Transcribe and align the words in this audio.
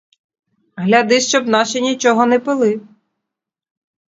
Гляди, 0.77 1.19
щоб 1.21 1.47
наші 1.47 1.81
нічого 1.81 2.25
не 2.25 2.39
пили. 2.39 2.81